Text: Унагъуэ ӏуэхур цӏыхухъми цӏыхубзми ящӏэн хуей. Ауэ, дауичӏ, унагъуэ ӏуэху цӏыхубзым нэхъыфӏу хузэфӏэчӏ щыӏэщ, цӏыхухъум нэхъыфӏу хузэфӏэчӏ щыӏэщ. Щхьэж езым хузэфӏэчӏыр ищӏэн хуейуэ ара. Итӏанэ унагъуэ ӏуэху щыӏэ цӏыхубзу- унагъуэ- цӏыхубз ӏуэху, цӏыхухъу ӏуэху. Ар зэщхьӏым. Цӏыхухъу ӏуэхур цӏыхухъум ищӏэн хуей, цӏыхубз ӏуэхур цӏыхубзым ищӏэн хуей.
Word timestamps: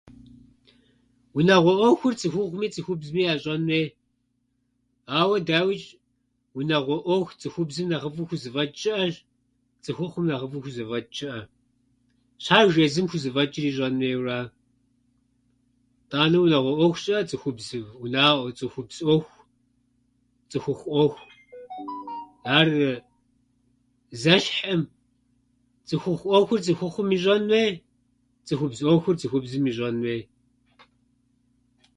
Унагъуэ 1.37 1.73
ӏуэхур 1.79 2.13
цӏыхухъми 2.19 2.67
цӏыхубзми 2.73 3.21
ящӏэн 3.33 3.61
хуей. 3.67 3.87
Ауэ, 5.19 5.37
дауичӏ, 5.47 5.87
унагъуэ 6.57 6.97
ӏуэху 7.05 7.37
цӏыхубзым 7.39 7.87
нэхъыфӏу 7.89 8.27
хузэфӏэчӏ 8.29 8.77
щыӏэщ, 8.81 9.13
цӏыхухъум 9.83 10.25
нэхъыфӏу 10.27 10.61
хузэфӏэчӏ 10.63 11.11
щыӏэщ. 11.23 11.45
Щхьэж 12.43 12.75
езым 12.85 13.05
хузэфӏэчӏыр 13.11 13.65
ищӏэн 13.69 13.95
хуейуэ 13.99 14.17
ара. 14.37 14.39
Итӏанэ 16.03 16.37
унагъуэ 16.43 16.73
ӏуэху 16.77 16.99
щыӏэ 17.03 17.21
цӏыхубзу- 17.29 17.93
унагъуэ- 18.03 18.53
цӏыхубз 18.57 18.95
ӏуэху, 19.03 19.37
цӏыхухъу 20.49 20.91
ӏуэху. 20.93 21.23
Ар 22.57 22.69
зэщхьӏым. 24.21 24.81
Цӏыхухъу 25.87 26.29
ӏуэхур 26.31 26.59
цӏыхухъум 26.65 27.07
ищӏэн 27.15 27.43
хуей, 27.49 27.71
цӏыхубз 28.45 28.77
ӏуэхур 28.85 29.15
цӏыхубзым 29.19 29.65
ищӏэн 29.71 29.97
хуей. 30.03 30.21